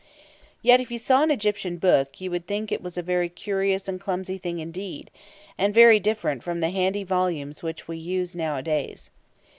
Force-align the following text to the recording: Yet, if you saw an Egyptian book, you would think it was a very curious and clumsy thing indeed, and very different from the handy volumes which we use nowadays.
Yet, 0.63 0.81
if 0.81 0.89
you 0.89 0.97
saw 0.97 1.21
an 1.21 1.29
Egyptian 1.29 1.77
book, 1.77 2.19
you 2.19 2.31
would 2.31 2.47
think 2.47 2.71
it 2.71 2.81
was 2.81 2.97
a 2.97 3.03
very 3.03 3.29
curious 3.29 3.87
and 3.87 3.99
clumsy 4.01 4.39
thing 4.39 4.57
indeed, 4.57 5.11
and 5.59 5.75
very 5.75 5.99
different 5.99 6.41
from 6.41 6.59
the 6.59 6.71
handy 6.71 7.03
volumes 7.03 7.61
which 7.61 7.87
we 7.87 7.97
use 7.97 8.35
nowadays. 8.35 9.11